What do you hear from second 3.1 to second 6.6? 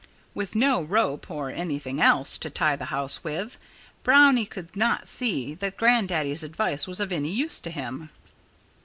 with, Brownie could not see that Grandaddy's